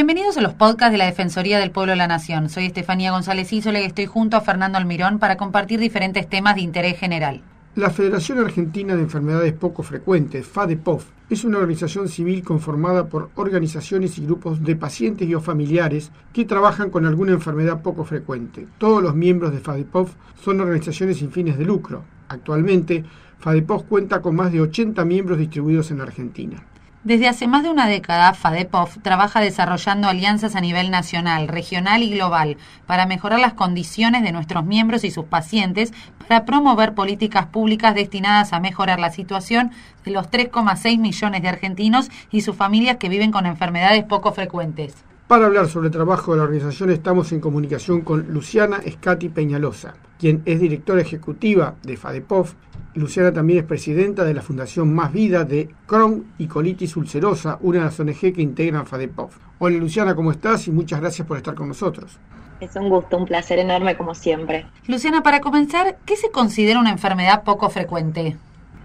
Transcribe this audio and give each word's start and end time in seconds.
Bienvenidos 0.00 0.38
a 0.38 0.40
los 0.40 0.54
podcasts 0.54 0.92
de 0.92 0.96
la 0.96 1.04
Defensoría 1.04 1.58
del 1.58 1.72
Pueblo 1.72 1.92
de 1.92 1.98
la 1.98 2.08
Nación. 2.08 2.48
Soy 2.48 2.64
Estefanía 2.64 3.10
González 3.10 3.52
Isola 3.52 3.80
y 3.80 3.84
estoy 3.84 4.06
junto 4.06 4.38
a 4.38 4.40
Fernando 4.40 4.78
Almirón 4.78 5.18
para 5.18 5.36
compartir 5.36 5.78
diferentes 5.78 6.26
temas 6.26 6.54
de 6.54 6.62
interés 6.62 6.98
general. 6.98 7.42
La 7.74 7.90
Federación 7.90 8.38
Argentina 8.38 8.96
de 8.96 9.02
Enfermedades 9.02 9.52
Poco 9.52 9.82
Frecuentes, 9.82 10.46
FADEPOF, 10.46 11.04
es 11.28 11.44
una 11.44 11.58
organización 11.58 12.08
civil 12.08 12.42
conformada 12.42 13.10
por 13.10 13.28
organizaciones 13.34 14.16
y 14.16 14.24
grupos 14.24 14.64
de 14.64 14.74
pacientes 14.74 15.28
y 15.28 15.34
o 15.34 15.42
familiares 15.42 16.12
que 16.32 16.46
trabajan 16.46 16.88
con 16.88 17.04
alguna 17.04 17.32
enfermedad 17.32 17.82
poco 17.82 18.04
frecuente. 18.04 18.66
Todos 18.78 19.02
los 19.02 19.14
miembros 19.14 19.52
de 19.52 19.60
FADEPOF 19.60 20.14
son 20.42 20.62
organizaciones 20.62 21.18
sin 21.18 21.30
fines 21.30 21.58
de 21.58 21.66
lucro. 21.66 22.04
Actualmente, 22.28 23.04
FADEPOF 23.38 23.82
cuenta 23.82 24.22
con 24.22 24.34
más 24.34 24.50
de 24.50 24.62
80 24.62 25.04
miembros 25.04 25.36
distribuidos 25.36 25.90
en 25.90 25.98
la 25.98 26.04
Argentina. 26.04 26.64
Desde 27.02 27.28
hace 27.28 27.46
más 27.46 27.62
de 27.62 27.70
una 27.70 27.86
década, 27.86 28.34
FADEPOF 28.34 28.98
trabaja 29.00 29.40
desarrollando 29.40 30.06
alianzas 30.06 30.54
a 30.54 30.60
nivel 30.60 30.90
nacional, 30.90 31.48
regional 31.48 32.02
y 32.02 32.10
global 32.10 32.58
para 32.86 33.06
mejorar 33.06 33.40
las 33.40 33.54
condiciones 33.54 34.22
de 34.22 34.32
nuestros 34.32 34.66
miembros 34.66 35.02
y 35.04 35.10
sus 35.10 35.24
pacientes 35.24 35.94
para 36.28 36.44
promover 36.44 36.94
políticas 36.94 37.46
públicas 37.46 37.94
destinadas 37.94 38.52
a 38.52 38.60
mejorar 38.60 39.00
la 39.00 39.10
situación 39.10 39.70
de 40.04 40.10
los 40.10 40.30
3,6 40.30 40.98
millones 40.98 41.40
de 41.40 41.48
argentinos 41.48 42.10
y 42.30 42.42
sus 42.42 42.54
familias 42.54 42.98
que 42.98 43.08
viven 43.08 43.30
con 43.30 43.46
enfermedades 43.46 44.04
poco 44.04 44.32
frecuentes. 44.32 44.94
Para 45.30 45.46
hablar 45.46 45.68
sobre 45.68 45.86
el 45.86 45.92
trabajo 45.92 46.32
de 46.32 46.38
la 46.38 46.42
organización 46.42 46.90
estamos 46.90 47.30
en 47.30 47.38
comunicación 47.38 48.00
con 48.00 48.32
Luciana 48.32 48.78
Escati 48.84 49.28
Peñalosa, 49.28 49.94
quien 50.18 50.42
es 50.44 50.58
directora 50.58 51.02
ejecutiva 51.02 51.76
de 51.84 51.96
FADEPOF 51.96 52.54
Luciana 52.94 53.32
también 53.32 53.60
es 53.60 53.64
presidenta 53.64 54.24
de 54.24 54.34
la 54.34 54.42
Fundación 54.42 54.92
Más 54.92 55.12
Vida 55.12 55.44
de 55.44 55.68
Crohn 55.86 56.32
y 56.36 56.48
Colitis 56.48 56.96
Ulcerosa, 56.96 57.58
una 57.60 57.78
de 57.78 57.84
las 57.84 58.00
ONG 58.00 58.32
que 58.34 58.42
integran 58.42 58.88
FADEPOF. 58.88 59.36
Hola 59.60 59.78
Luciana, 59.78 60.16
¿cómo 60.16 60.32
estás? 60.32 60.66
Y 60.66 60.72
muchas 60.72 61.00
gracias 61.00 61.28
por 61.28 61.36
estar 61.36 61.54
con 61.54 61.68
nosotros. 61.68 62.18
Es 62.58 62.74
un 62.74 62.88
gusto, 62.88 63.16
un 63.16 63.26
placer 63.26 63.60
enorme 63.60 63.96
como 63.96 64.16
siempre. 64.16 64.66
Luciana, 64.88 65.22
para 65.22 65.38
comenzar, 65.40 65.98
¿qué 66.06 66.16
se 66.16 66.32
considera 66.32 66.80
una 66.80 66.90
enfermedad 66.90 67.44
poco 67.44 67.70
frecuente? 67.70 68.36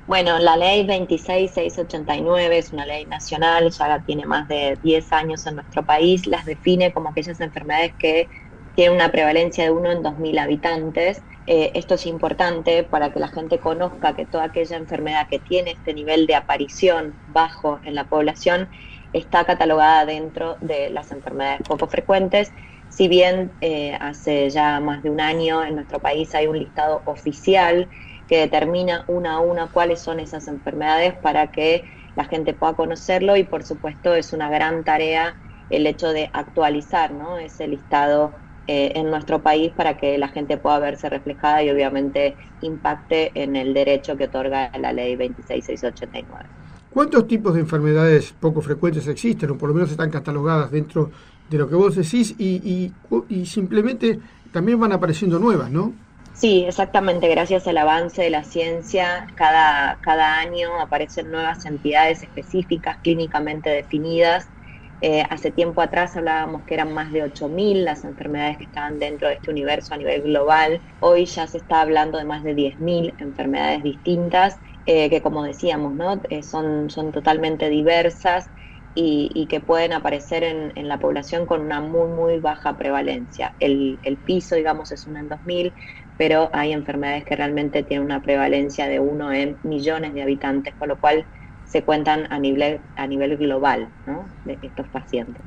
Bueno, 0.08 0.38
la 0.40 0.56
ley 0.56 0.86
26689 0.86 2.58
es 2.58 2.72
una 2.72 2.86
ley 2.86 3.06
nacional, 3.08 3.72
ya 3.72 4.04
tiene 4.06 4.26
más 4.26 4.48
de 4.48 4.78
10 4.84 5.12
años 5.14 5.46
en 5.48 5.56
nuestro 5.56 5.84
país, 5.86 6.28
las 6.28 6.46
define 6.46 6.94
como 6.94 7.10
aquellas 7.10 7.40
enfermedades 7.42 7.94
que 7.98 8.30
tienen 8.76 8.96
una 8.96 9.12
prevalencia 9.12 9.64
de 9.64 9.72
uno 9.72 9.92
en 9.92 10.04
2.000 10.04 10.40
habitantes 10.40 11.24
eh, 11.48 11.72
esto 11.76 11.94
es 11.94 12.08
importante 12.08 12.84
para 12.84 13.12
que 13.14 13.20
la 13.20 13.28
gente 13.28 13.60
conozca 13.60 14.16
que 14.16 14.26
toda 14.26 14.46
aquella 14.46 14.78
enfermedad 14.78 15.28
que 15.30 15.40
tiene 15.40 15.72
este 15.72 15.94
nivel 15.94 16.26
de 16.26 16.36
aparición 16.36 17.14
bajo 17.28 17.80
en 17.84 17.94
la 17.94 18.06
población 18.06 18.70
está 19.14 19.46
catalogada 19.46 20.06
dentro 20.06 20.58
de 20.62 20.90
las 20.90 21.12
enfermedades 21.12 21.62
poco 21.68 21.88
frecuentes. 21.88 22.52
Si 22.90 23.08
bien 23.08 23.52
eh, 23.62 23.96
hace 24.00 24.50
ya 24.50 24.80
más 24.80 25.04
de 25.04 25.12
un 25.12 25.22
año 25.22 25.64
en 25.64 25.76
nuestro 25.76 26.00
país 26.00 26.34
hay 26.34 26.48
un 26.48 26.58
listado 26.58 27.04
oficial 27.06 27.90
que 28.28 28.40
determina 28.40 29.06
una 29.08 29.34
a 29.34 29.40
una 29.40 29.68
cuáles 29.68 30.00
son 30.00 30.20
esas 30.20 30.48
enfermedades 30.48 31.14
para 31.14 31.52
que 31.52 31.84
la 32.16 32.26
gente 32.26 32.54
pueda 32.54 32.74
conocerlo 32.74 33.36
y 33.36 33.44
por 33.44 33.64
supuesto 33.64 34.14
es 34.16 34.34
una 34.34 34.50
gran 34.50 34.84
tarea 34.84 35.36
el 35.70 35.86
hecho 35.88 36.10
de 36.10 36.30
actualizar 36.34 37.12
¿no? 37.12 37.38
ese 37.38 37.68
listado 37.68 38.34
eh, 38.68 38.94
en 38.96 39.10
nuestro 39.12 39.44
país 39.44 39.72
para 39.76 39.98
que 39.98 40.18
la 40.18 40.28
gente 40.28 40.58
pueda 40.58 40.80
verse 40.80 41.10
reflejada 41.10 41.62
y 41.64 41.70
obviamente 41.70 42.36
impacte 42.62 43.32
en 43.36 43.56
el 43.56 43.74
derecho 43.74 44.18
que 44.18 44.26
otorga 44.26 44.72
la 44.80 44.92
ley 44.92 45.16
26689. 45.16 46.50
¿Cuántos 46.90 47.28
tipos 47.28 47.54
de 47.54 47.60
enfermedades 47.60 48.34
poco 48.40 48.62
frecuentes 48.62 49.08
existen 49.08 49.52
o 49.52 49.58
por 49.58 49.70
lo 49.70 49.76
menos 49.76 49.92
están 49.92 50.10
catalogadas 50.10 50.72
dentro 50.72 51.12
de 51.50 51.58
lo 51.58 51.70
que 51.70 51.76
vos 51.76 51.96
decís 51.96 52.34
y, 52.40 52.92
y, 53.30 53.46
simplemente 53.46 54.20
también 54.52 54.80
van 54.80 54.94
apareciendo 54.94 55.38
nuevas, 55.38 55.70
¿no? 55.70 55.94
Sí, 56.38 56.66
exactamente. 56.68 57.30
Gracias 57.30 57.66
al 57.68 57.78
avance 57.78 58.22
de 58.22 58.30
la 58.30 58.44
ciencia, 58.44 59.26
cada, 59.36 60.00
cada 60.02 60.38
año 60.40 60.80
aparecen 60.82 61.32
nuevas 61.32 61.66
entidades 61.66 62.24
específicas, 62.24 62.98
clínicamente 63.02 63.70
definidas, 63.70 64.52
eh, 65.00 65.24
hace 65.30 65.52
tiempo 65.52 65.82
atrás 65.82 66.16
hablábamos 66.18 66.66
que 66.66 66.74
eran 66.74 66.94
más 66.94 67.12
de 67.14 67.24
8.000 67.24 67.86
las 67.86 68.04
enfermedades 68.04 68.58
que 68.58 68.66
estaban 68.66 69.00
dentro 69.00 69.28
de 69.30 69.36
este 69.36 69.52
universo 69.52 69.94
a 69.94 69.98
nivel 69.98 70.24
global. 70.24 70.84
Hoy 71.00 71.26
ya 71.26 71.48
se 71.48 71.58
está 71.58 71.80
hablando 71.82 72.18
de 72.18 72.26
más 72.26 72.44
de 72.44 72.54
10.000 72.54 73.16
enfermedades 73.18 73.82
distintas 73.84 74.60
eh, 74.86 75.10
que, 75.10 75.22
como 75.22 75.44
decíamos, 75.44 75.96
¿no? 75.96 76.22
Eh, 76.30 76.44
son, 76.44 76.90
son 76.90 77.12
totalmente 77.14 77.70
diversas 77.70 78.52
y, 78.96 79.46
que 79.48 79.60
pueden 79.60 79.94
aparecer 79.94 80.44
en, 80.44 80.88
la 80.88 80.98
población 80.98 81.46
con 81.46 81.62
una 81.62 81.82
muy, 81.82 82.08
muy 82.08 82.40
baja 82.40 82.78
prevalencia. 82.78 83.54
El, 83.60 84.00
el 84.04 84.16
piso, 84.18 84.56
digamos, 84.56 84.92
es 84.92 85.06
uno 85.06 85.20
en 85.20 85.30
2.000, 85.30 85.74
pero 86.18 86.50
hay 86.54 86.72
enfermedades 86.72 87.26
que 87.26 87.36
realmente 87.36 87.84
tienen 87.84 88.06
una 88.06 88.22
prevalencia 88.22 88.88
de 88.88 89.00
uno 89.00 89.34
en 89.34 89.58
millones 89.64 90.14
de 90.14 90.22
habitantes, 90.22 90.74
con 90.76 90.88
lo 90.88 90.98
cual 90.98 91.26
se 91.66 91.84
cuentan 91.84 92.32
a 92.32 92.40
nivel, 92.40 92.80
a 92.96 93.06
nivel 93.06 93.38
global 93.38 93.90
¿no? 94.08 94.26
de 94.46 94.58
estos 94.62 94.88
pacientes. 94.88 95.42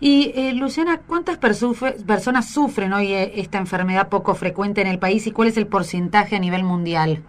Y 0.00 0.32
eh, 0.34 0.52
Luciana, 0.54 0.98
¿cuántas 1.06 1.38
personas 1.38 2.50
sufren 2.50 2.92
hoy 2.92 3.12
eh, 3.12 3.32
esta 3.36 3.58
enfermedad 3.58 4.08
poco 4.08 4.34
frecuente 4.34 4.80
en 4.80 4.86
el 4.86 4.98
país 4.98 5.26
y 5.26 5.30
cuál 5.30 5.48
es 5.48 5.56
el 5.56 5.66
porcentaje 5.66 6.36
a 6.36 6.38
nivel 6.38 6.64
mundial? 6.64 7.22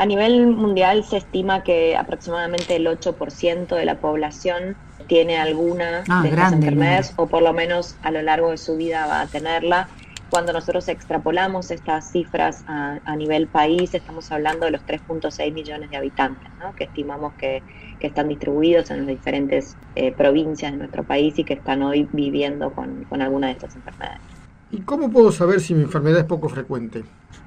A 0.00 0.06
nivel 0.06 0.46
mundial 0.46 1.04
se 1.04 1.18
estima 1.18 1.62
que 1.62 1.94
aproximadamente 1.94 2.74
el 2.76 2.86
8% 2.86 3.76
de 3.76 3.84
la 3.84 4.00
población 4.00 4.74
tiene 5.06 5.36
alguna 5.36 6.04
ah, 6.08 6.22
de 6.22 6.30
estas 6.30 6.54
enfermedades 6.54 7.12
o 7.16 7.26
por 7.26 7.42
lo 7.42 7.52
menos 7.52 7.96
a 8.00 8.10
lo 8.10 8.22
largo 8.22 8.50
de 8.50 8.56
su 8.56 8.78
vida 8.78 9.06
va 9.06 9.20
a 9.20 9.26
tenerla 9.26 9.90
cuando 10.30 10.54
nosotros 10.54 10.88
extrapolamos 10.88 11.70
estas 11.70 12.10
cifras 12.10 12.64
a, 12.66 13.14
nivel 13.14 13.46
país, 13.46 13.92
estamos 13.92 14.32
hablando 14.32 14.64
de 14.64 14.70
los 14.70 14.80
3.6 14.86 15.52
millones 15.52 15.90
de 15.90 15.98
habitantes, 15.98 16.48
que 16.76 16.84
estimamos 16.84 17.34
que, 17.34 17.62
están 18.00 18.28
distribuidos 18.28 18.90
en 18.90 19.00
las 19.00 19.06
diferentes 19.08 19.76
eh, 19.96 20.12
provincias 20.12 20.72
de 20.72 20.78
nuestro 20.78 21.04
país 21.04 21.38
y 21.38 21.44
que 21.44 21.52
están 21.52 21.82
hoy 21.82 22.08
viviendo 22.10 22.70
con, 22.70 23.04
alguna 23.20 23.48
de 23.48 23.52
estas 23.52 23.76
enfermedades. 23.76 24.22
¿Y 24.70 24.78
cómo 24.78 25.10
puedo 25.10 25.30
saber 25.30 25.60
si 25.60 25.74
mi 25.74 25.82
enfermedad 25.82 26.20
es 26.20 26.24
poco 26.24 26.48
frecuente? 26.48 27.04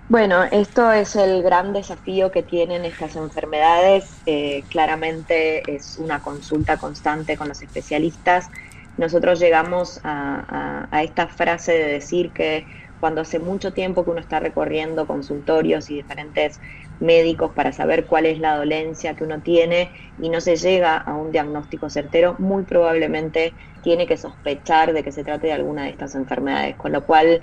Bueno, 0.07 0.43
esto 0.43 0.91
es 0.91 1.15
el 1.15 1.41
gran 1.41 1.73
desafío 1.73 2.31
que 2.31 2.43
tienen 2.43 2.85
estas 2.85 3.15
enfermedades. 3.15 4.21
Eh, 4.25 4.63
claramente 4.69 5.63
es 5.73 5.97
una 5.97 6.21
consulta 6.21 6.77
constante 6.77 7.37
con 7.37 7.47
los 7.47 7.61
especialistas 7.61 8.49
nosotros 8.97 9.39
llegamos 9.39 9.99
a, 10.03 10.87
esta 11.03 11.27
frase 11.27 11.71
de 11.73 11.87
decir 11.87 12.31
que 12.31 12.67
cuando 12.99 13.21
hace 13.21 13.39
mucho 13.39 13.73
tiempo 13.73 14.05
que 14.05 14.11
uno 14.11 14.19
está 14.19 14.39
recorriendo 14.39 15.07
consultorios 15.07 15.89
y 15.89 15.95
diferentes 15.95 16.61
médicos 16.99 17.51
para 17.53 17.73
saber 17.73 18.05
cuál 18.05 18.25
es 18.27 18.39
la 18.39 18.55
dolencia 18.55 19.15
que 19.15 19.23
uno 19.25 19.41
tiene 19.41 19.91
y 20.17 20.29
no 20.29 20.39
se 20.39 20.55
llega 20.55 20.95
a 20.95 21.15
un 21.15 21.31
diagnóstico 21.31 21.89
certero, 21.89 22.35
muy 22.37 22.63
probablemente 22.63 23.55
tiene 23.81 24.07
que 24.07 24.15
sospechar 24.15 24.93
de 24.93 25.03
que 25.03 25.11
se 25.11 25.23
trate 25.23 25.47
de 25.47 25.53
alguna 25.53 25.83
de 25.85 25.89
estas 25.89 26.15
enfermedades, 26.15 26.77
con 26.77 26.93
lo 26.93 27.03
cual 27.05 27.41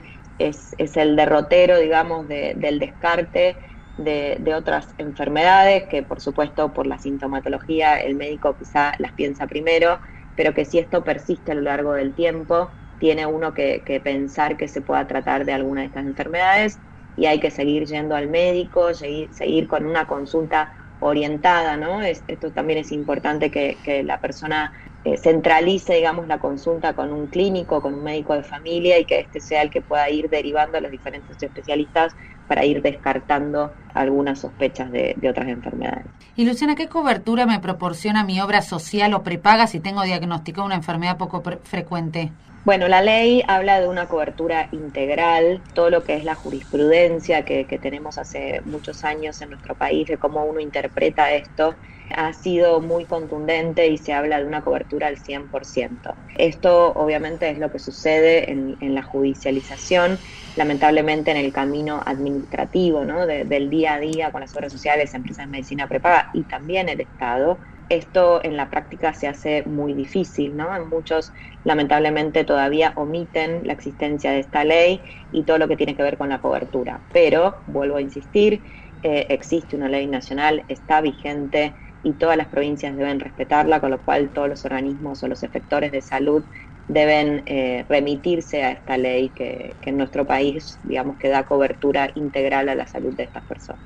es, 0.49 0.75
el 0.97 1.17
derrotero, 1.17 1.79
digamos, 1.79 2.27
del 2.29 2.79
descarte 2.79 3.57
de, 3.97 4.37
de, 4.41 4.55
otras 4.55 4.95
enfermedades 4.99 5.85
que 5.89 6.03
por 6.03 6.21
supuesto 6.21 6.73
por 6.73 6.87
la 6.87 6.99
sintomatología 6.99 7.99
el 7.99 8.15
médico 8.15 8.57
quizá 8.57 8.93
las 8.99 9.13
piensa 9.13 9.47
primero 9.47 10.01
pero 10.41 10.55
que 10.55 10.65
si 10.65 10.79
esto 10.79 11.05
persiste 11.05 11.53
a 11.53 11.55
lo 11.55 11.61
largo 11.61 11.93
del 11.93 12.15
tiempo, 12.15 12.73
tiene 12.99 13.27
uno 13.27 13.53
que, 13.53 14.01
pensar 14.03 14.57
que 14.57 14.69
se 14.69 14.81
pueda 14.81 15.07
tratar 15.07 15.45
de 15.45 15.53
alguna 15.53 15.83
de 15.83 15.89
estas 15.89 16.07
enfermedades 16.07 16.81
y 17.15 17.27
hay 17.27 17.41
que 17.41 17.51
seguir 17.51 17.85
yendo 17.85 18.15
al 18.17 18.29
médico, 18.31 18.95
seguir, 18.95 19.35
seguir 19.35 19.69
con 19.69 19.85
una 19.85 20.07
consulta 20.07 20.73
orientada, 20.99 21.77
¿no? 21.77 22.01
esto 22.03 22.53
también 22.53 22.79
es 22.79 22.91
importante 22.91 23.51
que, 23.51 24.03
la 24.03 24.19
persona 24.21 24.73
eh, 25.05 25.17
centralice, 25.17 25.95
digamos, 25.95 26.27
la 26.29 26.39
consulta 26.39 26.95
con 26.95 27.13
un 27.13 27.29
clínico, 27.29 27.81
con 27.83 27.95
un 27.95 28.03
médico 28.03 28.35
de 28.35 28.43
familia 28.45 28.99
y 28.99 29.07
que 29.07 29.21
este 29.21 29.41
sea 29.41 29.63
el 29.63 29.71
que 29.71 29.83
pueda 29.83 30.09
ir 30.11 30.29
derivando 30.29 30.79
a 30.79 30.81
los 30.81 30.91
diferentes 30.91 31.43
especialistas 31.43 32.15
para 32.47 32.65
ir 32.65 32.83
descartando 32.83 33.77
algunas 33.95 34.41
sospechas 34.41 34.91
de, 34.91 35.17
otras 35.29 35.49
enfermedades. 35.49 36.07
Y 36.37 36.45
Luciana, 36.45 36.75
¿qué 36.75 36.89
cobertura 36.89 37.47
me 37.47 37.61
proporciona 37.61 38.25
mi 38.25 38.41
obra 38.41 38.63
social 38.63 39.15
o 39.15 39.23
prepaga 39.23 39.67
si 39.67 39.81
tengo 39.81 40.03
diagnosticado 40.03 40.67
una 40.67 40.77
enfermedad 40.77 41.17
poco 41.17 41.43
frecuente? 41.65 42.33
Bueno, 42.63 42.89
la 42.89 43.01
ley 43.01 43.43
habla 43.49 43.81
de 43.81 43.89
una 43.89 44.07
cobertura 44.07 44.69
integral, 44.73 45.63
todo 45.73 45.89
lo 45.89 46.05
que 46.05 46.15
es 46.17 46.25
la 46.25 46.35
jurisprudencia 46.35 47.43
que, 47.43 47.65
tenemos 47.81 48.19
hace 48.19 48.61
muchos 48.67 49.03
años 49.03 49.41
en 49.41 49.51
nuestro 49.51 49.75
país, 49.75 50.07
de 50.09 50.19
cómo 50.19 50.45
uno 50.45 50.61
interpreta 50.61 51.33
esto, 51.33 51.75
ha 52.15 52.35
sido 52.35 52.81
muy 52.81 53.07
contundente 53.07 53.87
y 53.87 53.97
se 53.97 54.13
habla 54.13 54.41
de 54.41 54.45
una 54.45 54.61
cobertura 54.61 55.07
al 55.07 55.17
100%. 55.17 56.15
Esto 56.37 56.93
obviamente 56.93 57.49
es 57.49 57.59
lo 57.59 57.73
que 57.73 57.79
sucede 57.79 58.51
en, 58.51 58.95
la 58.95 59.05
judicialización, 59.05 60.19
lamentablemente 60.57 61.31
en 61.31 61.39
el 61.39 61.55
camino 61.55 62.03
administrativo, 62.05 63.07
¿no? 63.07 63.27
del 63.27 63.71
día 63.71 63.80
a 63.87 63.99
día 63.99 64.31
con 64.33 64.41
las 64.41 64.55
obras 64.57 64.73
sociales, 64.73 65.15
empresas 65.15 65.47
de 65.47 65.51
medicina 65.51 65.89
prepaga 65.89 66.29
y 66.33 66.45
también 66.45 66.89
el 66.89 67.01
Estado 67.01 67.61
esto 67.91 68.41
en 68.45 68.57
la 68.57 68.71
práctica 68.71 69.13
se 69.15 69.27
hace 69.27 69.65
muy 69.65 69.95
difícil, 69.95 70.57
¿no? 70.57 70.69
Muchos, 70.87 71.33
lamentablemente, 71.65 72.45
todavía 72.45 72.93
omiten 72.97 73.67
la 73.67 73.73
existencia 73.73 74.31
de 74.31 74.39
esta 74.39 74.65
ley 74.65 75.03
y 75.31 75.45
todo 75.45 75.59
lo 75.59 75.67
que 75.69 75.77
tiene 75.77 75.97
que 75.97 76.03
ver 76.05 76.17
con 76.17 76.29
la 76.29 76.41
cobertura. 76.41 77.05
Pero, 77.13 77.57
vuelvo 77.67 77.97
a 77.97 78.01
insistir, 78.01 78.63
eh, 79.03 79.27
existe 79.31 79.75
una 79.77 79.89
ley 79.89 80.07
nacional, 80.07 80.65
está 80.69 81.01
vigente 81.01 81.75
y 82.03 82.15
todas 82.15 82.37
las 82.37 82.47
provincias 82.49 82.97
deben 82.97 83.19
respetarla, 83.21 83.81
con 83.81 83.91
lo 83.91 84.03
cual 84.05 84.33
todos 84.33 84.49
los 84.49 84.65
organismos 84.65 85.23
o 85.23 85.29
los 85.29 85.43
efectores 85.43 85.91
de 85.93 86.01
salud 86.01 86.47
deben 86.93 87.43
eh, 87.47 87.85
remitirse 87.89 88.65
a 88.65 88.73
esta 88.73 88.99
ley 88.99 89.29
que, 89.31 89.75
que 89.81 89.91
en 89.91 89.97
nuestro 89.97 90.27
país, 90.27 90.79
digamos, 90.85 91.17
que 91.19 91.29
da 91.29 91.45
cobertura 91.45 92.11
integral 92.17 92.69
a 92.69 92.75
la 92.75 92.87
salud 92.87 93.15
de 93.15 93.25
estas 93.25 93.45
personas. 93.45 93.81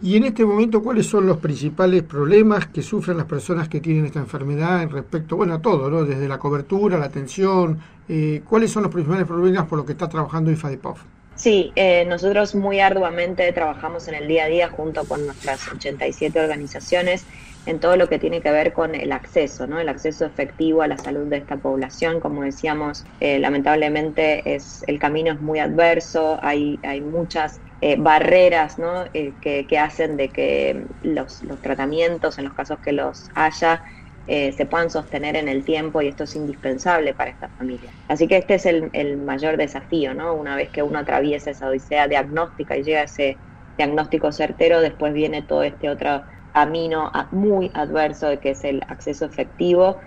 Y 0.00 0.16
en 0.16 0.24
este 0.24 0.44
momento, 0.44 0.82
¿cuáles 0.82 1.06
son 1.06 1.26
los 1.26 1.38
principales 1.38 2.02
problemas 2.02 2.66
que 2.66 2.82
sufren 2.82 3.16
las 3.16 3.26
personas 3.26 3.68
que 3.68 3.80
tienen 3.80 4.04
esta 4.04 4.18
enfermedad 4.20 4.82
en 4.82 4.90
respecto, 4.90 5.36
bueno, 5.36 5.54
a 5.54 5.62
todo, 5.62 5.90
¿no? 5.90 6.04
Desde 6.04 6.28
la 6.28 6.38
cobertura, 6.38 6.98
la 6.98 7.06
atención, 7.06 7.78
eh, 8.08 8.42
¿cuáles 8.46 8.70
son 8.70 8.82
los 8.82 8.92
principales 8.92 9.26
problemas 9.26 9.66
por 9.66 9.78
los 9.78 9.86
que 9.86 9.92
está 9.92 10.08
trabajando 10.08 10.50
IFADEPOF? 10.50 11.00
Sí, 11.34 11.72
eh, 11.76 12.04
nosotros 12.06 12.54
muy 12.54 12.80
arduamente 12.80 13.50
trabajamos 13.52 14.08
en 14.08 14.14
el 14.14 14.26
día 14.26 14.44
a 14.44 14.48
día 14.48 14.68
junto 14.70 15.04
con 15.04 15.24
nuestras 15.26 15.70
87 15.70 16.40
organizaciones 16.40 17.26
en 17.66 17.80
todo 17.80 17.96
lo 17.96 18.08
que 18.08 18.18
tiene 18.18 18.40
que 18.40 18.50
ver 18.50 18.72
con 18.72 18.94
el 18.94 19.12
acceso, 19.12 19.66
¿no? 19.66 19.80
El 19.80 19.88
acceso 19.88 20.24
efectivo 20.24 20.82
a 20.82 20.86
la 20.86 20.96
salud 20.96 21.26
de 21.26 21.38
esta 21.38 21.56
población. 21.56 22.20
Como 22.20 22.42
decíamos, 22.42 23.04
eh, 23.20 23.40
lamentablemente 23.40 24.54
es, 24.54 24.84
el 24.86 25.00
camino 25.00 25.32
es 25.32 25.40
muy 25.40 25.58
adverso, 25.58 26.38
hay, 26.42 26.78
hay 26.84 27.00
muchas 27.00 27.60
eh, 27.80 27.96
barreras 27.98 28.78
¿no? 28.78 29.04
Eh, 29.12 29.32
que, 29.40 29.78
hacen 29.78 30.16
de 30.16 30.28
que 30.28 30.84
los, 31.02 31.42
tratamientos, 31.60 32.38
en 32.38 32.44
los 32.44 32.54
casos 32.54 32.78
que 32.78 32.92
los 32.92 33.28
haya, 33.34 33.82
se 34.26 34.66
puedan 34.66 34.90
sostener 34.90 35.36
en 35.36 35.46
el 35.46 35.64
tiempo 35.64 36.02
y 36.02 36.08
esto 36.08 36.24
es 36.24 36.34
indispensable 36.34 37.14
para 37.14 37.30
esta 37.30 37.48
familia. 37.50 37.92
Así 38.08 38.26
que 38.26 38.38
este 38.38 38.54
es 38.54 38.66
el, 38.66 39.16
mayor 39.18 39.56
desafío, 39.56 40.14
¿no? 40.14 40.34
Una 40.34 40.56
vez 40.56 40.70
que 40.70 40.82
uno 40.82 40.98
atraviesa 40.98 41.50
esa 41.50 41.68
odisea 41.68 42.08
diagnóstica 42.08 42.76
y 42.76 42.82
llega 42.82 43.02
a 43.02 43.04
ese 43.04 43.36
diagnóstico 43.76 44.32
certero, 44.32 44.80
después 44.80 45.12
viene 45.12 45.42
todo 45.42 45.62
este 45.62 45.88
otro 45.88 46.24
camino 46.56 47.12
muy 47.32 47.70
adverso 47.74 48.28
de 48.28 48.40
que 48.40 48.52
es 48.52 48.64
el 48.64 48.80
acceso 48.88 49.26
efectivo 49.26 50.00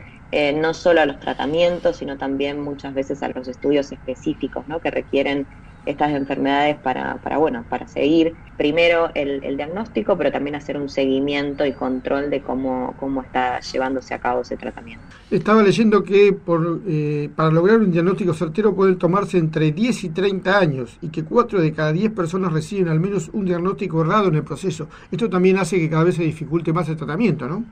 no 0.55 0.73
solo 0.73 1.01
a 1.01 1.05
los 1.05 1.19
tratamientos, 1.19 1.97
sino 1.97 2.17
también 2.17 2.59
muchas 2.59 2.95
veces 2.95 3.21
a 3.21 3.29
los 3.29 3.47
estudios 3.47 3.91
específicos 3.91 4.67
¿no? 4.67 4.79
que 4.79 4.89
requieren 4.89 5.47
estas 5.85 6.11
enfermedades 6.11 6.77
para, 6.77 7.17
para 7.17 7.37
bueno, 7.37 7.63
para 7.69 7.87
seguir 7.87 8.35
primero 8.57 9.09
el, 9.15 9.39
diagnóstico, 9.57 10.17
pero 10.17 10.31
también 10.31 10.55
hacer 10.55 10.77
un 10.77 10.89
seguimiento 10.89 11.65
y 11.65 11.73
control 11.73 12.29
de 12.29 12.41
cómo, 12.41 12.93
cómo 12.99 13.21
está 13.21 13.59
llevándose 13.61 14.13
a 14.13 14.19
cabo 14.19 14.41
ese 14.41 14.57
tratamiento. 14.57 15.03
Estaba 15.31 15.63
leyendo 15.63 16.03
que 16.03 16.33
por, 16.33 16.81
eh, 16.87 17.29
para 17.35 17.51
lograr 17.51 17.79
un 17.79 17.91
diagnóstico 17.91 18.33
certero 18.33 18.75
pueden 18.75 18.97
tomarse 18.97 19.37
entre 19.37 19.71
10 19.71 20.03
y 20.03 20.09
30 20.09 20.57
años 20.57 20.97
y 21.01 21.09
que 21.09 21.23
4 21.23 21.61
de 21.61 21.73
cada 21.73 21.93
10 21.93 22.11
personas 22.11 22.51
reciben 22.51 22.89
al 22.89 22.99
menos 22.99 23.29
un 23.33 23.45
diagnóstico 23.45 24.01
errado 24.01 24.27
en 24.27 24.35
el 24.35 24.43
proceso. 24.43 24.87
Esto 25.11 25.29
también 25.29 25.57
hace 25.57 25.77
que 25.77 25.89
cada 25.89 26.03
vez 26.03 26.15
se 26.15 26.23
dificulte 26.23 26.73
más 26.73 26.89
el 26.89 26.97
tratamiento, 26.97 27.47
¿no? 27.47 27.63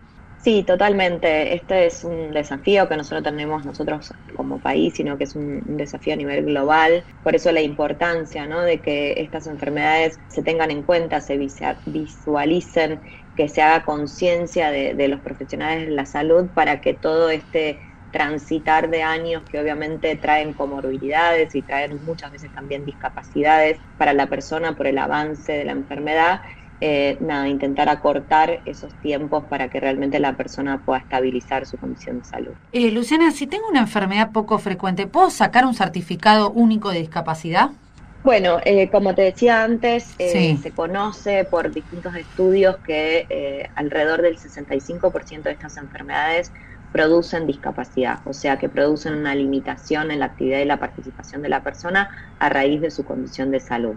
Sí, 0.47 0.63
totalmente. 0.63 1.55
Este 1.55 1.87
es 1.87 2.05
un 2.05 2.31
desafío 2.31 2.87
que 2.87 2.95
nosotros 2.95 3.21
tenemos 3.21 3.65
nosotros 3.65 4.13
como 4.33 4.61
país, 4.61 4.93
sino 4.95 5.17
que 5.17 5.25
es 5.25 5.35
un, 5.35 5.61
desafío 5.75 6.13
a 6.13 6.15
nivel 6.15 6.45
global. 6.45 7.03
Por 7.21 7.35
eso 7.35 7.51
la 7.51 7.59
importancia 7.59 8.47
¿no? 8.47 8.61
de 8.61 8.81
que 8.81 9.15
estas 9.17 9.45
enfermedades 9.47 10.21
se 10.29 10.43
tengan 10.43 10.71
en 10.71 10.83
cuenta, 10.83 11.19
se 11.19 11.37
visualicen, 11.85 13.01
que 13.35 13.49
se 13.49 13.61
haga 13.61 13.83
conciencia 13.83 14.71
de, 14.71 15.07
los 15.09 15.19
profesionales 15.19 15.89
de 15.89 15.93
la 15.93 16.05
salud 16.05 16.49
para 16.53 16.79
que 16.79 16.93
todo 16.93 17.29
este 17.29 17.81
transitar 18.09 18.89
de 18.89 19.03
años 19.03 19.43
que 19.49 19.59
obviamente 19.59 20.15
traen 20.15 20.53
comorbilidades 20.53 21.53
y 21.55 21.63
traen 21.63 22.01
muchas 22.05 22.31
veces 22.31 22.53
también 22.53 22.85
discapacidades 22.85 23.81
para 23.97 24.13
la 24.13 24.27
persona 24.27 24.77
por 24.77 24.87
el 24.87 24.97
avance 24.97 25.51
de 25.51 25.65
la 25.65 25.73
enfermedad, 25.73 26.39
eh, 26.79 27.17
nada, 27.21 27.47
intentar 27.47 27.89
acortar 27.89 28.61
esos 28.65 28.93
tiempos 29.01 29.45
para 29.45 29.69
que 29.69 29.79
realmente 29.79 30.19
la 30.19 30.33
persona 30.33 30.79
pueda 30.85 30.99
estabilizar 30.99 31.65
su 31.65 31.77
condición 31.77 32.19
de 32.19 32.25
salud. 32.25 32.53
Eh, 32.71 32.91
Luciana, 32.91 33.31
si 33.31 33.47
tengo 33.47 33.67
una 33.67 33.79
enfermedad 33.79 34.31
poco 34.31 34.59
frecuente, 34.59 35.07
¿puedo 35.07 35.29
sacar 35.31 35.65
un 35.65 35.73
certificado 35.73 36.51
único 36.51 36.91
de 36.91 36.99
discapacidad? 36.99 37.71
Bueno, 38.23 38.59
eh, 38.65 38.89
como 38.91 39.15
te 39.15 39.23
decía 39.23 39.63
antes, 39.63 40.13
eh, 40.19 40.57
se 40.61 40.71
conoce 40.71 41.45
por 41.45 41.71
distintos 41.71 42.15
estudios 42.15 42.77
que 42.77 43.69
alrededor 43.75 44.21
del 44.21 44.37
65% 44.37 45.43
de 45.43 45.51
estas 45.51 45.77
enfermedades 45.77 46.51
producen 46.91 47.47
discapacidad, 47.47 48.19
o 48.25 48.33
sea 48.33 48.57
que 48.57 48.69
producen 48.69 49.13
una 49.13 49.35
limitación 49.35 50.11
en 50.11 50.19
la 50.19 50.25
actividad 50.25 50.59
y 50.59 50.65
la 50.65 50.77
participación 50.77 51.41
de 51.41 51.49
la 51.49 51.63
persona 51.63 52.09
a 52.39 52.49
raíz 52.49 52.81
de 52.81 52.91
su 52.91 53.05
condición 53.05 53.51
de 53.51 53.59
salud. 53.59 53.95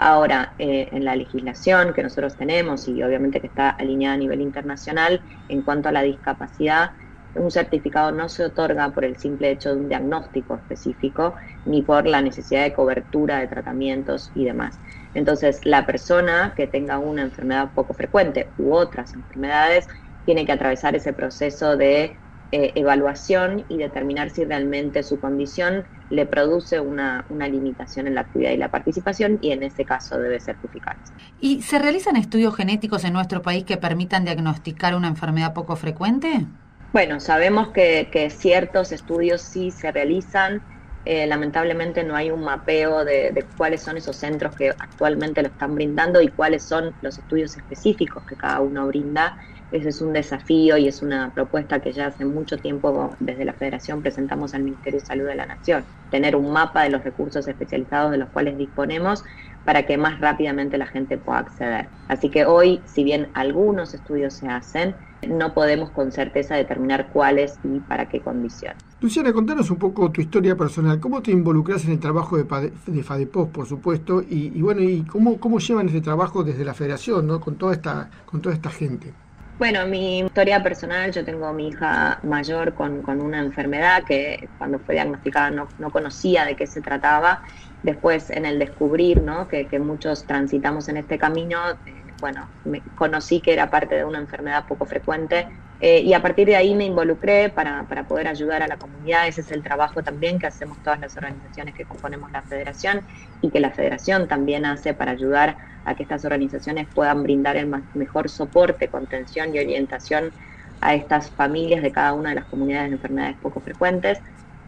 Ahora, 0.00 0.54
eh, 0.58 0.88
en 0.92 1.04
la 1.04 1.16
legislación 1.16 1.92
que 1.92 2.04
nosotros 2.04 2.36
tenemos 2.36 2.86
y 2.86 3.02
obviamente 3.02 3.40
que 3.40 3.48
está 3.48 3.70
alineada 3.70 4.14
a 4.14 4.18
nivel 4.18 4.40
internacional 4.40 5.24
en 5.48 5.62
cuanto 5.62 5.88
a 5.88 5.92
la 5.92 6.02
discapacidad, 6.02 6.92
un 7.34 7.50
certificado 7.50 8.12
no 8.12 8.28
se 8.28 8.44
otorga 8.44 8.92
por 8.92 9.04
el 9.04 9.16
simple 9.16 9.50
hecho 9.50 9.70
de 9.74 9.80
un 9.80 9.88
diagnóstico 9.88 10.54
específico 10.56 11.34
ni 11.64 11.82
por 11.82 12.06
la 12.06 12.22
necesidad 12.22 12.62
de 12.62 12.72
cobertura 12.72 13.40
de 13.40 13.48
tratamientos 13.48 14.30
y 14.34 14.44
demás. 14.44 14.80
Entonces, 15.14 15.60
la 15.64 15.84
persona 15.84 16.54
que 16.56 16.68
tenga 16.68 16.98
una 16.98 17.22
enfermedad 17.22 17.72
poco 17.74 17.92
frecuente 17.92 18.52
u 18.56 18.74
otras 18.74 19.14
enfermedades 19.14 19.88
tiene 20.24 20.46
que 20.46 20.52
atravesar 20.52 20.94
ese 20.94 21.12
proceso 21.12 21.76
de 21.76 22.20
eh, 22.52 22.72
evaluación 22.76 23.64
y 23.68 23.78
determinar 23.78 24.30
si 24.30 24.44
realmente 24.44 25.02
su 25.02 25.18
condición 25.18 25.88
le 26.10 26.26
produce 26.26 26.80
una, 26.80 27.24
una, 27.28 27.48
limitación 27.48 28.06
en 28.06 28.14
la 28.14 28.22
actividad 28.22 28.52
y 28.52 28.56
la 28.56 28.70
participación 28.70 29.38
y 29.42 29.52
en 29.52 29.62
ese 29.62 29.84
caso 29.84 30.18
debe 30.18 30.40
certificarse. 30.40 31.12
¿Y 31.40 31.62
se 31.62 31.78
realizan 31.78 32.16
estudios 32.16 32.56
genéticos 32.56 33.04
en 33.04 33.12
nuestro 33.12 33.42
país 33.42 33.64
que 33.64 33.76
permitan 33.76 34.24
diagnosticar 34.24 34.94
una 34.94 35.08
enfermedad 35.08 35.52
poco 35.52 35.76
frecuente? 35.76 36.46
Bueno, 36.92 37.20
sabemos 37.20 37.68
que, 37.68 38.08
que 38.10 38.30
ciertos 38.30 38.92
estudios 38.92 39.42
sí 39.42 39.70
se 39.70 39.92
realizan. 39.92 40.62
Eh, 41.10 41.26
lamentablemente 41.26 42.04
no 42.04 42.14
hay 42.14 42.30
un 42.30 42.42
mapeo 42.44 43.02
de, 43.02 43.32
de, 43.32 43.50
cuáles 43.56 43.82
son 43.82 43.96
esos 43.96 44.18
centros 44.18 44.52
que 44.54 44.68
actualmente 44.78 45.40
lo 45.40 45.48
están 45.48 45.74
brindando 45.74 46.20
y 46.20 46.28
cuáles 46.28 46.68
son 46.68 46.94
los 47.00 47.18
estudios 47.18 47.56
específicos 47.56 48.26
que 48.26 48.36
cada 48.36 48.60
uno 48.60 48.86
brinda. 48.88 49.38
Ese 49.70 49.88
es 49.88 50.02
un 50.02 50.12
desafío 50.12 50.76
y 50.76 50.86
es 50.86 51.00
una 51.00 51.32
propuesta 51.32 51.80
que 51.80 51.92
ya 51.92 52.08
hace 52.08 52.26
mucho 52.26 52.58
tiempo 52.58 53.16
desde 53.20 53.46
la 53.46 53.54
Federación 53.54 54.02
presentamos 54.02 54.52
al 54.52 54.64
Ministerio 54.64 55.00
de 55.00 55.06
Salud 55.06 55.26
de 55.26 55.34
la 55.34 55.46
Nación, 55.46 55.86
tener 56.10 56.36
un 56.36 56.52
mapa 56.52 56.82
de 56.82 56.90
los 56.90 57.02
recursos 57.02 57.48
especializados 57.48 58.10
de 58.10 58.18
los 58.18 58.28
cuales 58.28 58.58
disponemos 58.58 59.24
para 59.64 59.86
que 59.86 59.96
más 59.96 60.20
rápidamente 60.20 60.76
la 60.76 60.88
gente 60.88 61.16
pueda 61.16 61.38
acceder. 61.38 61.88
Así 62.06 62.30
que 62.30 62.44
hoy, 62.44 62.82
si 62.86 63.02
bien 63.02 63.30
algunos 63.32 63.94
estudios 63.94 64.34
se 64.36 64.48
hacen, 64.48 64.94
no 65.26 65.54
podemos 65.54 65.90
con 65.90 66.12
certeza 66.12 66.54
determinar 66.54 67.08
cuáles 67.08 67.60
y 67.62 67.80
para 67.80 68.10
qué 68.10 68.20
condiciones. 68.20 68.87
Luciana, 69.00 69.32
contanos 69.32 69.70
un 69.70 69.78
poco 69.78 70.10
tu 70.10 70.20
historia 70.20 70.56
personal. 70.56 70.98
¿Cómo 70.98 71.22
te 71.22 71.30
involucras 71.30 71.84
en 71.84 71.92
el 71.92 72.00
trabajo 72.00 72.36
de, 72.36 72.72
de 72.86 73.02
FADEPOS, 73.04 73.48
por 73.50 73.68
supuesto? 73.68 74.24
Y, 74.28 74.60
bueno, 74.60 74.82
y 74.82 75.02
cómo, 75.02 75.38
cómo 75.38 75.60
llevan 75.60 75.88
ese 75.88 76.00
trabajo 76.00 76.42
desde 76.42 76.64
la 76.64 76.74
federación, 76.74 77.28
¿no? 77.28 77.40
con, 77.40 77.54
toda 77.54 77.74
esta, 77.74 78.10
con 78.26 78.42
toda 78.42 78.56
esta 78.56 78.70
gente. 78.70 79.12
Bueno, 79.56 79.86
mi 79.86 80.20
historia 80.20 80.64
personal, 80.64 81.12
yo 81.12 81.24
tengo 81.24 81.46
a 81.46 81.52
mi 81.52 81.68
hija 81.68 82.18
mayor 82.24 82.74
con, 82.74 83.04
una 83.06 83.38
enfermedad 83.38 84.02
que 84.02 84.48
cuando 84.58 84.80
fue 84.80 84.96
diagnosticada 84.96 85.50
no, 85.50 85.68
no, 85.78 85.90
conocía 85.90 86.44
de 86.44 86.56
qué 86.56 86.66
se 86.66 86.80
trataba. 86.80 87.42
Después 87.84 88.30
en 88.30 88.46
el 88.46 88.58
descubrir, 88.58 89.22
¿no? 89.22 89.46
que, 89.46 89.66
muchos 89.78 90.24
transitamos 90.24 90.88
en 90.88 90.96
este 90.96 91.18
camino, 91.18 91.58
eh, 91.70 91.94
bueno, 92.20 92.48
me, 92.64 92.80
conocí 92.96 93.40
que 93.40 93.52
era 93.52 93.70
parte 93.70 93.94
de 93.94 94.04
una 94.04 94.18
enfermedad 94.18 94.66
poco 94.66 94.86
frecuente 94.86 95.46
Eh, 95.80 96.00
y 96.00 96.12
a 96.12 96.20
partir 96.20 96.48
de 96.48 96.56
ahí 96.56 96.74
me 96.74 96.84
involucré 96.84 97.50
para, 97.50 97.84
para, 97.84 98.08
poder 98.08 98.26
ayudar 98.26 98.62
a 98.62 98.68
la 98.68 98.76
comunidad. 98.78 99.28
Ese 99.28 99.42
es 99.42 99.52
el 99.52 99.62
trabajo 99.62 100.02
también 100.02 100.38
que 100.38 100.46
hacemos 100.46 100.76
todas 100.82 100.98
las 100.98 101.16
organizaciones 101.16 101.74
que 101.74 101.84
componemos 101.84 102.32
la 102.32 102.42
federación 102.42 103.02
y 103.42 103.50
que 103.50 103.60
la 103.60 103.70
federación 103.70 104.26
también 104.26 104.66
hace 104.66 104.92
para 104.92 105.12
ayudar 105.12 105.56
a 105.84 105.94
que 105.94 106.02
estas 106.02 106.24
organizaciones 106.24 106.86
puedan 106.92 107.22
brindar 107.22 107.56
el 107.56 107.68
mejor 107.94 108.28
soporte, 108.28 108.88
contención 108.88 109.54
y 109.54 109.58
orientación 109.58 110.32
a 110.80 110.94
estas 110.94 111.30
familias 111.30 111.82
de 111.82 111.92
cada 111.92 112.12
una 112.12 112.30
de 112.30 112.36
las 112.36 112.44
comunidades 112.46 112.90
de 112.90 112.96
enfermedades 112.96 113.36
poco 113.40 113.60
frecuentes. 113.60 114.18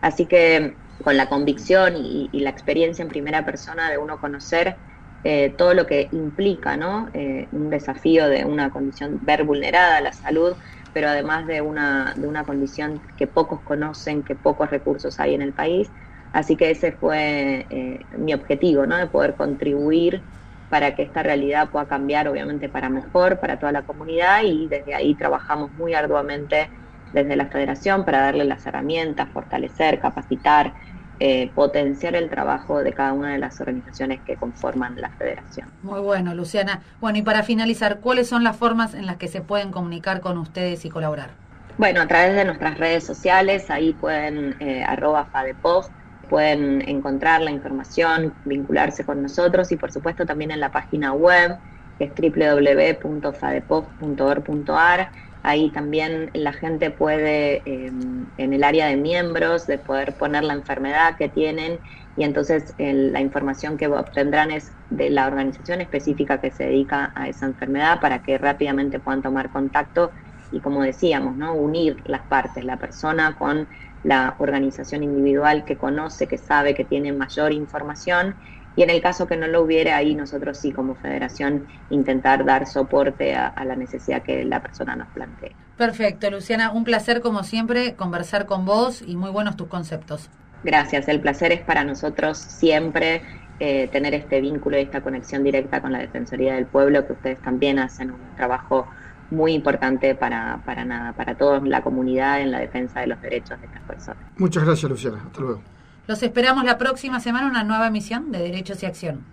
Así 0.00 0.26
que 0.26 0.76
con 1.02 1.16
la 1.16 1.28
convicción 1.28 1.94
y, 1.96 2.28
la 2.40 2.50
experiencia 2.50 3.02
en 3.02 3.08
primera 3.08 3.44
persona 3.44 3.90
de 3.90 3.98
uno 3.98 4.18
conocer 4.18 4.76
eh, 5.24 5.54
todo 5.56 5.74
lo 5.74 5.86
que 5.86 6.08
implica 6.12 6.76
¿no? 6.76 7.10
Eh, 7.12 7.46
un 7.52 7.68
desafío 7.68 8.28
de 8.28 8.44
una 8.44 8.70
condición 8.70 9.18
ver 9.22 9.44
vulnerada 9.44 10.00
la 10.00 10.12
salud, 10.12 10.54
pero 10.92 11.08
además 11.08 11.46
de 11.46 11.60
una, 11.62 12.14
de 12.16 12.26
una 12.28 12.44
condición 12.44 13.02
que 13.16 13.26
pocos 13.26 13.62
conocen, 13.62 14.24
que 14.24 14.36
pocos 14.36 14.70
recursos 14.70 15.18
hay 15.20 15.34
en 15.34 15.42
el 15.42 15.54
país. 15.54 15.92
Así 16.32 16.56
que 16.56 16.70
ese 16.70 16.92
fue 16.92 17.66
eh, 17.70 18.06
mi 18.18 18.34
objetivo, 18.34 18.86
¿no? 18.86 18.96
de 18.98 19.08
poder 19.08 19.36
contribuir 19.36 20.26
para 20.68 20.94
que 20.94 21.02
esta 21.02 21.22
realidad 21.22 21.70
pueda 21.70 21.86
cambiar, 21.86 22.28
obviamente, 22.28 22.68
para 22.68 22.88
mejor, 22.88 23.40
para 23.40 23.58
toda 23.58 23.72
la 23.72 23.82
comunidad 23.84 24.42
y 24.44 24.68
desde 24.68 24.94
ahí 24.94 25.16
trabajamos 25.16 25.72
muy 25.72 25.94
arduamente 25.94 26.70
desde 27.12 27.34
la 27.36 27.48
federación 27.48 28.04
para 28.04 28.20
darle 28.20 28.44
las 28.44 28.64
herramientas, 28.66 29.30
fortalecer, 29.32 29.98
capacitar, 30.00 30.74
eh, 31.22 31.50
potenciar 31.54 32.16
el 32.16 32.30
trabajo 32.30 32.82
de 32.82 32.94
cada 32.94 33.12
una 33.12 33.32
de 33.32 33.38
las 33.38 33.60
organizaciones 33.60 34.22
que 34.22 34.36
conforman 34.36 34.98
la 34.98 35.10
federación. 35.10 35.68
Muy 35.82 36.00
bueno, 36.00 36.34
Luciana. 36.34 36.80
Bueno, 36.98 37.18
y 37.18 37.22
para 37.22 37.42
finalizar, 37.42 38.00
¿cuáles 38.00 38.26
son 38.26 38.42
las 38.42 38.56
formas 38.56 38.94
en 38.94 39.04
las 39.04 39.18
que 39.18 39.28
se 39.28 39.42
pueden 39.42 39.70
comunicar 39.70 40.22
con 40.22 40.38
ustedes 40.38 40.82
y 40.86 40.88
colaborar? 40.88 41.32
Bueno, 41.76 42.00
a 42.00 42.06
través 42.06 42.34
de 42.34 42.46
nuestras 42.46 42.78
redes 42.78 43.04
sociales, 43.04 43.70
ahí 43.70 43.92
pueden, 43.92 44.56
eh, 44.60 44.82
arroba 44.82 45.26
FADEPOF, 45.26 45.90
pueden 46.30 46.88
encontrar 46.88 47.42
la 47.42 47.50
información, 47.50 48.32
vincularse 48.46 49.04
con 49.04 49.22
nosotros 49.22 49.70
y 49.72 49.76
por 49.76 49.92
supuesto 49.92 50.24
también 50.24 50.52
en 50.52 50.60
la 50.60 50.72
página 50.72 51.12
web, 51.12 51.58
que 51.98 52.04
es 52.04 52.12
www.fadepof.org.ar 52.16 55.10
Ahí 55.42 55.72
también 55.72 56.30
la 56.34 56.52
gente 56.52 56.90
puede, 56.90 57.62
em, 57.86 58.26
en 58.36 58.52
el 58.52 58.62
área 58.62 58.86
de 58.88 58.96
miembros, 58.96 59.66
de 59.66 59.78
poder 59.78 60.16
poner 60.16 60.44
la 60.44 60.52
enfermedad 60.54 61.16
que 61.16 61.28
tienen 61.30 61.80
y 62.14 62.24
entonces 62.24 62.74
la 62.78 63.20
información 63.20 63.76
que 63.78 63.86
obtendrán 63.86 64.50
es 64.50 64.76
de 64.90 65.08
la 65.10 65.26
organización 65.26 65.80
específica 65.80 66.40
que 66.40 66.50
se 66.50 66.64
dedica 66.64 67.12
a 67.14 67.28
esa 67.28 67.46
enfermedad 67.46 68.00
para 68.00 68.20
que 68.22 68.36
rápidamente 68.36 69.00
puedan 69.00 69.22
tomar 69.22 69.50
contacto 69.50 70.12
y 70.50 70.60
como 70.60 70.82
decíamos, 70.82 71.36
¿no? 71.36 71.54
unir 71.54 72.02
las 72.04 72.26
partes, 72.26 72.64
la 72.64 72.78
persona 72.78 73.34
con 73.36 73.68
la 74.02 74.36
organización 74.38 75.02
individual 75.04 75.64
que 75.64 75.78
conoce, 75.78 76.26
que 76.28 76.38
sabe, 76.38 76.74
que 76.74 76.84
tiene 76.84 77.12
mayor 77.12 77.52
información 77.52 78.36
y 78.76 78.82
en 78.82 78.90
el 78.90 79.00
caso 79.00 79.26
que 79.26 79.36
no 79.36 79.46
lo 79.46 79.62
hubiera, 79.62 79.96
ahí 79.96 80.14
nosotros 80.14 80.58
sí 80.58 80.72
como 80.72 80.94
federación 80.94 81.66
intentar 81.90 82.44
dar 82.44 82.66
soporte 82.66 83.34
a, 83.34 83.52
la 83.64 83.76
necesidad 83.76 84.22
que 84.22 84.44
la 84.44 84.62
persona 84.62 84.96
nos 84.96 85.08
plantee. 85.08 85.52
Perfecto, 85.76 86.30
Luciana, 86.30 86.70
un 86.70 86.84
placer 86.84 87.20
como 87.20 87.42
siempre 87.42 87.94
conversar 87.94 88.46
con 88.46 88.64
vos 88.64 89.02
y 89.06 89.16
muy 89.16 89.30
buenos 89.30 89.56
tus 89.56 89.68
conceptos. 89.68 90.30
Gracias, 90.62 91.08
el 91.08 91.20
placer 91.20 91.52
es 91.52 91.60
para 91.62 91.84
nosotros 91.84 92.38
siempre 92.38 93.22
eh, 93.58 93.88
tener 93.88 94.14
este 94.14 94.40
vínculo 94.40 94.78
y 94.78 94.82
esta 94.82 95.00
conexión 95.00 95.42
directa 95.42 95.80
con 95.80 95.92
la 95.92 95.98
Defensoría 95.98 96.54
del 96.54 96.66
Pueblo, 96.66 97.06
que 97.06 97.14
ustedes 97.14 97.40
también 97.40 97.78
hacen 97.78 98.10
un 98.10 98.20
trabajo 98.36 98.86
muy 99.30 99.52
importante 99.52 100.14
para, 100.14 100.60
para 100.64 100.84
nada, 100.84 101.12
para 101.12 101.36
toda 101.36 101.60
la 101.60 101.82
comunidad 101.82 102.40
en 102.40 102.50
la 102.50 102.58
defensa 102.58 103.00
de 103.00 103.06
los 103.06 103.20
derechos 103.22 103.60
de 103.60 103.66
estas 103.66 103.82
personas. 103.82 104.22
Muchas 104.36 104.64
gracias, 104.64 104.90
Luciana. 104.90 105.22
Hasta 105.24 105.40
luego. 105.40 105.62
Los 106.10 106.24
esperamos 106.24 106.64
la 106.64 106.76
próxima 106.76 107.20
semana 107.20 107.46
una 107.46 107.62
nueva 107.62 107.86
emisión 107.86 108.32
de 108.32 108.40
Derechos 108.40 108.82
y 108.82 108.86
Acción. 108.86 109.24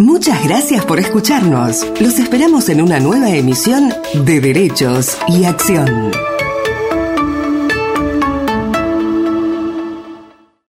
Muchas 0.00 0.42
gracias 0.42 0.84
por 0.84 0.98
escucharnos. 0.98 1.86
Los 2.00 2.18
esperamos 2.18 2.68
en 2.68 2.82
una 2.82 2.98
nueva 2.98 3.30
emisión 3.30 3.94
de 4.14 4.40
Derechos 4.40 5.16
y 5.28 5.44
Acción. 5.44 6.10